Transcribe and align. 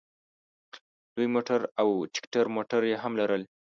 لوی 1.15 1.27
موټر 1.35 1.59
او 1.81 1.87
ټیکټر 2.13 2.45
موټر 2.55 2.81
یې 2.89 2.95
هم 3.03 3.13
لرل. 3.21 3.41